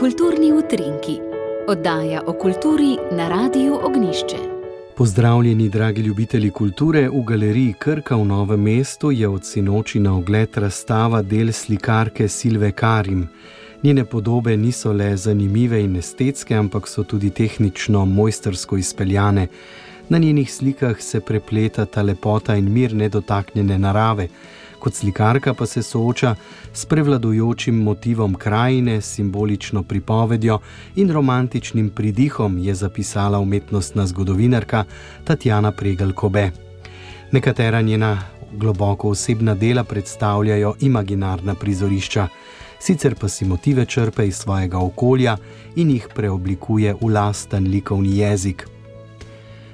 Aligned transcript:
Kulturni 0.00 0.52
utrinki, 0.52 1.18
oddaja 1.68 2.22
o 2.26 2.32
kulturi 2.32 2.96
na 3.12 3.28
Radiu 3.28 3.74
Ognišče. 3.86 4.36
Pozdravljeni, 4.96 5.68
dragi 5.68 6.00
ljubitelji 6.02 6.50
kulture. 6.50 7.08
V 7.08 7.24
galeriji 7.24 7.74
Krka 7.78 8.16
v 8.16 8.24
Novem 8.24 8.62
mestu 8.62 9.10
je 9.10 9.28
od 9.28 9.44
sinoči 9.44 10.00
na 10.00 10.16
ogled 10.16 10.56
razstava 10.56 11.22
del 11.22 11.52
slikarke 11.52 12.28
Silve 12.28 12.72
Karim. 12.72 13.28
Njene 13.82 14.04
podobe 14.04 14.56
niso 14.56 14.92
le 14.92 15.16
zanimive 15.16 15.82
in 15.84 15.96
estetske, 15.96 16.54
ampak 16.54 16.88
so 16.88 17.04
tudi 17.04 17.30
tehnično 17.30 18.04
mojstersko 18.04 18.76
izpeljane. 18.76 19.48
Na 20.08 20.18
njenih 20.18 20.52
slikah 20.52 21.00
se 21.00 21.20
prepleta 21.20 21.84
ta 21.84 22.02
lepota 22.02 22.56
in 22.56 22.72
mir 22.72 22.94
nedotaknjene 22.94 23.78
narave 23.78 24.28
kot 24.80 24.94
slikarka 24.94 25.54
pa 25.54 25.66
se 25.66 25.82
sooča 25.82 26.34
s 26.72 26.86
prevladujočim 26.86 27.74
motivom 27.74 28.34
krajine, 28.34 29.00
simbolično 29.00 29.82
pripovedjo 29.82 30.58
in 30.96 31.10
romantičnim 31.12 31.90
pridihom, 31.90 32.58
je 32.58 32.74
zapisala 32.74 33.38
umetnostna 33.38 34.06
zgodovinarka 34.06 34.84
Tatjana 35.24 35.72
Pregelkobe. 35.72 36.50
Nekatera 37.32 37.80
njena 37.80 38.18
globoko 38.52 39.08
osebna 39.08 39.54
dela 39.54 39.84
predstavljajo 39.84 40.74
imaginarna 40.80 41.54
prizorišča, 41.54 42.28
sicer 42.80 43.14
pa 43.14 43.28
si 43.28 43.44
motive 43.44 43.84
črpe 43.84 44.26
iz 44.26 44.36
svojega 44.36 44.78
okolja 44.78 45.36
in 45.76 45.90
jih 45.90 46.08
preoblikuje 46.14 46.94
v 47.00 47.12
lasten 47.12 47.68
likovni 47.68 48.18
jezik. 48.18 48.66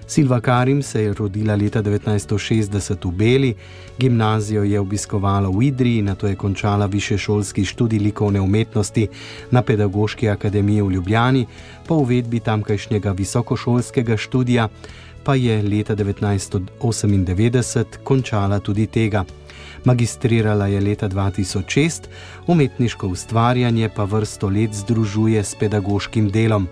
Silva 0.07 0.41
Karim 0.41 0.83
se 0.83 1.03
je 1.03 1.13
rodila 1.13 1.55
leta 1.55 1.83
1960 1.83 3.09
v 3.09 3.11
Beli, 3.11 3.55
gimnazijo 3.99 4.63
je 4.63 4.81
obiskovala 4.81 5.49
v 5.49 5.63
Idriji, 5.63 6.03
na 6.03 6.15
to 6.15 6.27
je 6.27 6.37
končala 6.37 6.87
višešolski 6.87 7.65
študij 7.65 7.99
likovne 7.99 8.41
umetnosti 8.41 9.09
na 9.51 9.63
Pedagoški 9.63 10.29
akademiji 10.29 10.83
v 10.83 10.91
Ljubljani, 10.91 11.47
po 11.87 11.95
uvedbi 11.95 12.41
tamkajšnjega 12.41 13.13
visokošolskega 13.13 14.17
študija 14.17 14.69
pa 15.25 15.35
je 15.35 15.63
leta 15.63 15.97
1998 15.97 17.85
končala 18.05 18.61
tudi 18.61 18.87
tega. 18.87 19.25
Magistrirala 19.85 20.67
je 20.67 20.81
leta 20.81 21.09
2006, 21.09 22.03
umetniško 22.47 23.09
ustvarjanje 23.09 23.91
pa 23.97 24.05
vrsto 24.05 24.49
let 24.49 24.75
združuje 24.75 25.45
s 25.45 25.55
pedagoškim 25.55 26.31
delom. 26.31 26.69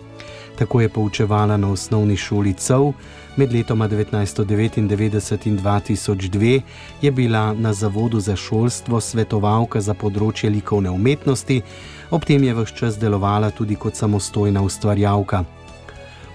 Tako 0.58 0.80
je 0.80 0.88
poučevala 0.88 1.56
na 1.56 1.70
osnovni 1.70 2.16
šoli 2.16 2.52
COV, 2.52 2.92
med 3.36 3.52
letoma 3.52 3.88
1999 3.88 5.46
in 5.46 5.58
2002 5.58 6.60
je 7.02 7.10
bila 7.10 7.54
na 7.54 7.72
Zavodu 7.72 8.20
za 8.20 8.36
šolstvo 8.36 9.00
svetovalka 9.00 9.80
za 9.80 9.94
področje 9.94 10.50
likovne 10.50 10.90
umetnosti, 10.90 11.62
ob 12.10 12.24
tem 12.24 12.44
je 12.44 12.54
vse 12.54 12.76
čas 12.76 12.98
delovala 12.98 13.50
tudi 13.50 13.74
kot 13.74 13.96
samostojna 13.96 14.62
ustvarjalka. 14.62 15.44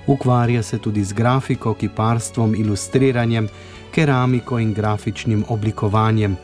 Ukvarja 0.08 0.64
se 0.64 0.78
tudi 0.78 1.04
z 1.04 1.14
grafiko, 1.14 1.74
kiparstvom, 1.74 2.56
ilustriranjem, 2.56 3.48
keramiko 3.92 4.60
in 4.60 4.74
grafičnim 4.74 5.46
oblikovanjem. 5.48 6.38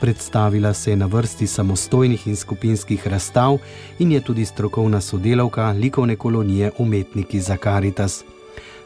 Predstavila 0.00 0.74
se 0.74 0.90
je 0.90 0.96
na 0.96 1.06
vrsti 1.06 1.46
samostojnih 1.46 2.26
in 2.26 2.36
skupinskih 2.36 3.08
razstav 3.08 3.58
in 3.98 4.12
je 4.12 4.20
tudi 4.20 4.44
strokovna 4.44 5.00
sodelavka 5.00 5.70
likovne 5.70 6.16
kolonije 6.16 6.70
Umetniki 6.78 7.40
za 7.40 7.56
Karitas. 7.56 8.24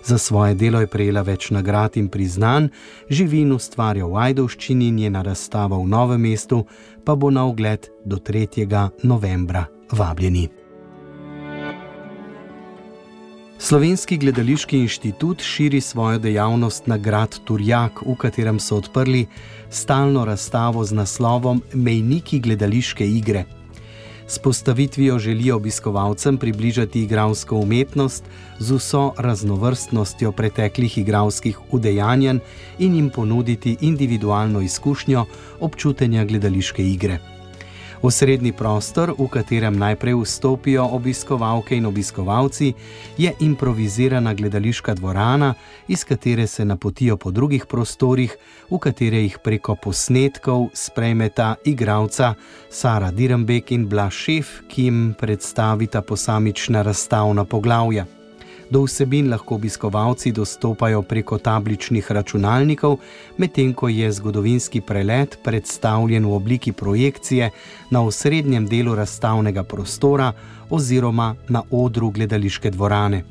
Za 0.04 0.18
svoje 0.18 0.54
delo 0.54 0.80
je 0.80 0.86
prejela 0.86 1.22
več 1.22 1.50
nagrad 1.50 1.96
in 1.96 2.08
priznanj, 2.08 2.68
živi 3.10 3.40
in 3.40 3.52
ustvarja 3.52 4.06
v 4.06 4.16
Ajdovščini, 4.16 4.90
njena 4.90 5.22
razstava 5.22 5.78
v 5.78 5.88
Novem 5.88 6.20
mestu 6.20 6.64
pa 7.04 7.14
bo 7.14 7.30
na 7.30 7.46
ogled 7.46 7.88
do 8.04 8.16
3. 8.16 8.88
novembra. 9.02 9.66
Vabljeni. 9.92 10.63
Slovenski 13.64 14.16
gledališki 14.16 14.78
inštitut 14.78 15.42
širi 15.42 15.80
svojo 15.80 16.18
dejavnost 16.18 16.86
na 16.86 16.98
grad 16.98 17.38
Turjak, 17.44 18.02
v 18.04 18.12
katerem 18.20 18.58
so 18.60 18.76
odprli 18.76 19.22
stalno 19.70 20.24
razstavo 20.24 20.84
z 20.84 20.92
naslovom 20.92 21.62
Mejniki 21.72 22.40
gledališke 22.44 23.08
igre. 23.08 23.44
S 24.28 24.38
postavitvijo 24.38 25.18
želijo 25.18 25.56
obiskovalcem 25.56 26.36
približati 26.36 27.02
igralsko 27.02 27.56
umetnost 27.56 28.24
z 28.58 28.76
vso 28.76 29.12
raznovrstnostjo 29.18 30.32
preteklih 30.32 30.98
igralskih 30.98 31.58
udejanjanj 31.70 32.38
in 32.78 32.94
jim 32.94 33.10
ponuditi 33.10 33.76
individualno 33.80 34.60
izkušnjo 34.60 35.24
občutenja 35.60 36.24
gledališke 36.24 36.90
igre. 36.90 37.33
Osrednji 38.02 38.52
prostor, 38.52 39.14
v 39.18 39.28
katerem 39.28 39.78
najprej 39.78 40.14
vstopijo 40.14 40.84
obiskovalke 40.92 41.76
in 41.76 41.86
obiskovalci, 41.86 42.72
je 43.18 43.32
improvizirana 43.40 44.34
gledališka 44.34 44.94
dvorana, 44.94 45.54
iz 45.88 46.04
katere 46.04 46.46
se 46.46 46.64
napotijo 46.64 47.16
po 47.16 47.30
drugih 47.30 47.66
prostorih, 47.66 48.36
v 48.70 48.78
katere 48.78 49.22
jih 49.22 49.38
preko 49.44 49.74
posnetkov 49.74 50.68
sprejmeta 50.74 51.54
igralca 51.64 52.34
Sara 52.70 53.10
Dirembek 53.10 53.72
in 53.72 53.88
Blašev, 53.88 54.46
ki 54.68 54.84
jim 54.84 55.14
predstavita 55.18 56.02
posamična 56.02 56.82
razstavna 56.82 57.44
poglavja. 57.44 58.06
Do 58.74 58.80
vsebin 58.82 59.28
lahko 59.30 59.54
obiskovalci 59.54 60.32
dostopajo 60.34 61.02
preko 61.06 61.36
tabličnih 61.38 62.08
računalnikov, 62.10 62.96
medtem 63.38 63.70
ko 63.74 63.88
je 63.88 64.08
zgodovinski 64.12 64.80
prelet 64.80 65.36
predstavljen 65.44 66.26
v 66.26 66.32
obliki 66.34 66.72
projekcije 66.72 67.50
na 67.90 68.02
osrednjem 68.02 68.66
delu 68.66 68.94
razstavnega 68.94 69.62
prostora 69.62 70.32
oziroma 70.70 71.34
na 71.48 71.62
odru 71.70 72.10
gledališke 72.10 72.70
dvorane. 72.70 73.22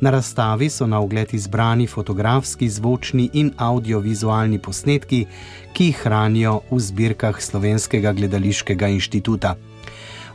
Na 0.00 0.10
razstavi 0.10 0.70
so 0.70 0.86
na 0.86 1.00
ogled 1.00 1.34
izbrani 1.34 1.86
fotografski, 1.86 2.68
zvočni 2.68 3.30
in 3.32 3.52
audiovizualni 3.56 4.58
posnetki, 4.58 5.26
ki 5.72 5.84
jih 5.84 6.02
hranijo 6.02 6.60
v 6.70 6.80
zbirkah 6.80 7.38
Slovenskega 7.42 8.12
gledališkega 8.12 8.88
inštituta. 8.88 9.54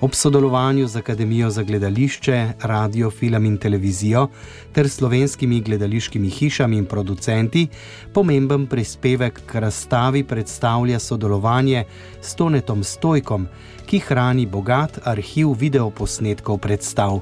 Ob 0.01 0.15
sodelovanju 0.15 0.87
z 0.87 0.95
Akademijo 0.95 1.49
za 1.49 1.63
gledališče, 1.63 2.53
radio, 2.61 3.11
film 3.11 3.45
in 3.45 3.57
televizijo 3.57 4.27
ter 4.73 4.89
slovenskimi 4.89 5.61
gledališkimi 5.61 6.29
hišami 6.29 6.77
in 6.77 6.85
producenti, 6.85 7.67
pomemben 8.13 8.65
prispevek 8.67 9.41
k 9.45 9.59
razstavi 9.59 10.23
predstavlja 10.23 10.99
sodelovanje 10.99 11.83
s 12.21 12.35
Tonetom 12.35 12.83
Stojkom, 12.83 13.47
ki 13.85 13.99
hrani 13.99 14.45
bogat 14.45 14.99
arhiv 15.03 15.53
videoposnetkov 15.59 16.57
predstav. 16.57 17.19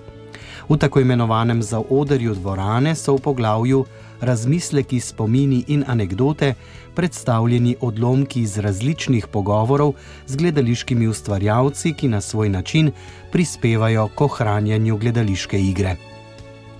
V 0.70 0.78
tako 0.78 1.00
imenovanem 1.00 1.64
zaodrju 1.64 2.34
dvorane 2.34 2.96
so 2.96 3.16
v 3.16 3.22
poglavju 3.22 3.86
razmisleki, 4.22 5.00
spomini 5.00 5.64
in 5.68 5.84
anekdote 5.88 6.54
predstavljeni 6.96 7.76
odlomki 7.82 8.42
iz 8.42 8.58
različnih 8.58 9.28
pogovorov 9.28 9.94
z 10.28 10.36
gledališkimi 10.36 11.08
ustvarjalci, 11.08 11.94
ki 11.94 12.08
na 12.08 12.22
svoj 12.22 12.50
način 12.50 12.92
prispevajo 13.32 14.08
k 14.16 14.22
ohranjanju 14.22 14.98
gledališke 14.98 15.62
igre. 15.62 15.96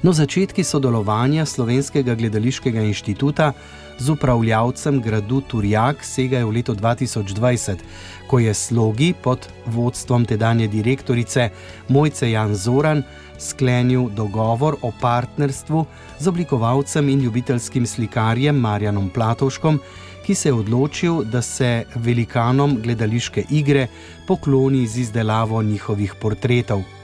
No, 0.02 0.14
začetki 0.14 0.64
sodelovanja 0.64 1.46
Slovenskega 1.46 2.16
gledališkega 2.16 2.82
inštituta 2.82 3.52
z 4.00 4.10
upravljavcem 4.10 5.02
gradu 5.02 5.42
Turjak 5.42 6.04
segajo 6.04 6.48
v 6.48 6.54
leto 6.60 6.76
2020, 6.76 7.84
ko 8.28 8.40
je 8.40 8.54
slogi 8.54 9.14
pod 9.14 9.48
vodstvom 9.66 10.26
tedanje 10.26 10.68
direktorice 10.68 11.50
Mojce 11.88 12.32
Jan 12.32 12.56
Zoran 12.56 13.04
sklenil 13.38 14.10
dogovor 14.10 14.78
o 14.82 14.92
partnerstvu 15.02 15.86
z 16.20 16.28
oblikovalcem 16.28 17.10
in 17.10 17.22
ljubiteljskim 17.22 17.88
slikarjem 17.88 18.56
Marjanom 18.56 19.10
Platovškom, 19.10 19.80
ki 20.26 20.36
se 20.36 20.50
je 20.50 20.54
odločil, 20.54 21.24
da 21.24 21.42
se 21.42 21.86
velikanom 21.96 22.78
gledališke 22.82 23.44
igre 23.50 23.88
pokloni 24.28 24.88
z 24.88 25.00
izdelavo 25.08 25.64
njihovih 25.64 26.16
portretov. 26.22 26.99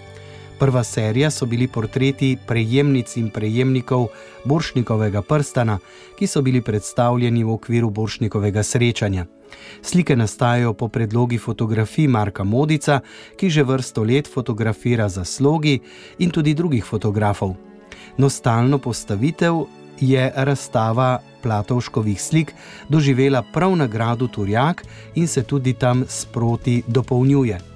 Prva 0.59 0.83
serija 0.83 1.31
so 1.31 1.45
bili 1.45 1.67
portreti 1.67 2.37
prejemnic 2.47 3.17
in 3.17 3.29
prejemnikov 3.29 4.07
Boršnikovega 4.45 5.21
prstana, 5.21 5.79
ki 6.19 6.27
so 6.27 6.41
bili 6.41 6.61
predstavljeni 6.61 7.43
v 7.43 7.51
okviru 7.51 7.89
Boršnikovega 7.89 8.63
srečanja. 8.63 9.25
Slike 9.81 10.15
nastajajo 10.15 10.73
po 10.73 10.87
predlogi 10.87 11.37
fotografij 11.37 12.07
Marka 12.07 12.43
Modica, 12.43 12.99
ki 13.37 13.49
že 13.49 13.63
vrsto 13.63 14.03
let 14.03 14.27
fotografira 14.33 15.09
za 15.09 15.25
slogi 15.25 15.79
in 16.19 16.31
tudi 16.31 16.53
drugih 16.53 16.85
fotografov. 16.85 17.55
No, 18.17 18.29
stalno 18.29 18.77
postavitev 18.77 19.65
je 19.99 20.31
razstava 20.35 21.19
Platovškovih 21.43 22.21
slik 22.21 22.53
doživela 22.89 23.43
prav 23.53 23.75
na 23.75 23.87
gradu 23.87 24.27
Turjak 24.27 24.85
in 25.15 25.27
se 25.27 25.43
tudi 25.43 25.73
tam 25.73 26.05
sproti 26.07 26.83
dopolnjuje. 26.87 27.74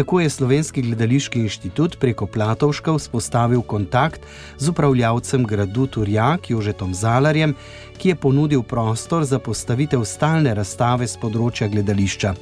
Tako 0.00 0.20
je 0.20 0.30
Slovenski 0.30 0.82
gledališki 0.82 1.40
inštitut 1.40 1.98
preko 2.00 2.26
Platovška 2.26 2.92
vzpostavil 2.92 3.60
kontakt 3.62 4.20
z 4.58 4.68
upravljavcem 4.68 5.44
gradu 5.44 5.86
Turjak 5.86 6.50
Jožetom 6.50 6.94
Zalarjem, 6.94 7.52
ki 7.98 8.08
je 8.08 8.14
ponudil 8.16 8.62
prostor 8.62 9.24
za 9.24 9.38
postavitev 9.38 10.04
stalne 10.08 10.54
razstave 10.56 11.04
z 11.04 11.20
področja 11.20 11.68
gledališča. 11.68 12.32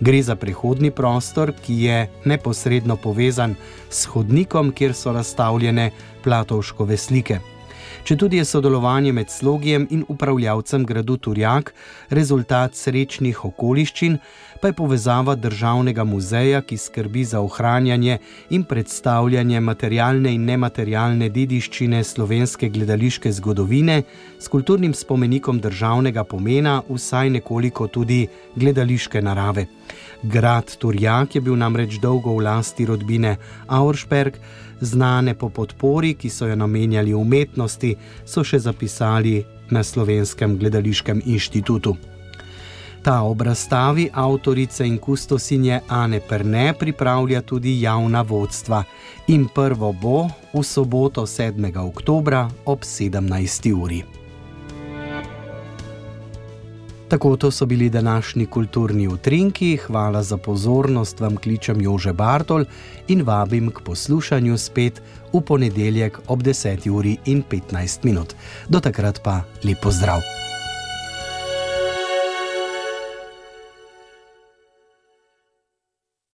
Gre 0.00 0.22
za 0.22 0.36
prehodni 0.38 0.92
prostor, 0.94 1.50
ki 1.66 1.80
je 1.82 1.98
neposredno 2.24 2.94
povezan 2.96 3.56
s 3.90 4.06
hodnikom, 4.06 4.70
kjer 4.70 4.94
so 4.94 5.10
razstavljene 5.10 5.90
platovškove 6.22 6.96
slike. 6.96 7.40
Če 8.02 8.16
tudi 8.18 8.40
je 8.40 8.44
sodelovanje 8.44 9.12
med 9.14 9.28
slogijem 9.30 9.84
in 9.94 10.00
upravljavcem 10.10 10.82
gradu 10.84 11.14
Turjak 11.22 11.68
rezultat 12.10 12.74
srečnih 12.74 13.44
okoliščin, 13.46 14.16
pa 14.58 14.72
je 14.72 14.74
povezava 14.78 15.36
državnega 15.38 16.02
muzeja, 16.04 16.64
ki 16.66 16.80
skrbi 16.82 17.22
za 17.30 17.38
ohranjanje 17.46 18.16
in 18.50 18.64
predstavljanje 18.66 19.60
materialne 19.60 20.32
in 20.34 20.48
nematerialne 20.50 21.28
dediščine 21.30 22.02
slovenske 22.04 22.72
gledališke 22.74 23.32
zgodovine 23.38 24.02
s 24.38 24.50
kulturnim 24.50 24.94
spomenikom 24.98 25.62
državnega 25.62 26.24
pomena, 26.24 26.80
vsaj 26.88 27.30
nekoliko 27.38 27.86
tudi 27.86 28.26
gledališke 28.56 29.22
narave. 29.22 29.68
Grad 30.22 30.74
Turjak 30.78 31.34
je 31.34 31.40
bil 31.40 31.54
namreč 31.58 32.00
dolgo 32.02 32.34
v 32.34 32.46
lasti 32.50 32.86
rodbine 32.86 33.36
Auersperg, 33.66 34.42
znane 34.82 35.34
po 35.34 35.48
podpori, 35.48 36.14
ki 36.14 36.30
so 36.30 36.46
jo 36.46 36.56
namenjali 36.56 37.14
umetnosti, 37.14 37.91
so 38.24 38.44
še 38.44 38.58
zapisali 38.58 39.44
na 39.70 39.82
Slovenskem 39.82 40.58
gledališkem 40.58 41.22
inštitutu. 41.26 41.96
Ta 43.02 43.22
ob 43.22 43.42
razstavi 43.42 44.10
avtorice 44.14 44.86
in 44.86 44.98
kustosinje 44.98 45.80
Ane 45.88 46.20
Perne 46.20 46.74
pripravlja 46.78 47.42
tudi 47.42 47.80
javna 47.82 48.22
vodstva 48.22 48.84
in 49.26 49.48
prvo 49.54 49.92
bo 49.92 50.28
v 50.54 50.62
soboto 50.62 51.26
7. 51.26 51.76
oktober 51.82 52.46
ob 52.64 52.80
17. 52.80 53.72
uri. 53.74 54.21
Tako 57.12 57.36
to 57.36 57.50
so 57.50 57.66
bili 57.66 57.90
današnji 57.90 58.46
kulturni 58.46 59.08
utrinki. 59.08 59.76
Hvala 59.76 60.22
za 60.22 60.36
pozornost, 60.36 61.20
vam 61.20 61.36
kličem 61.36 61.80
Jože 61.80 62.12
Bartol 62.12 62.64
in 63.08 63.22
vabim 63.22 63.70
k 63.70 63.80
poslušanju 63.84 64.58
spet 64.58 65.02
v 65.32 65.40
ponedeljek 65.40 66.20
ob 66.28 66.42
10. 66.42 66.90
uri 66.90 67.16
in 67.24 67.42
15 67.50 67.98
minut. 68.02 68.34
Do 68.68 68.80
takrat 68.80 69.20
pa 69.24 69.42
lepo 69.64 69.90
zdrav! 69.90 70.51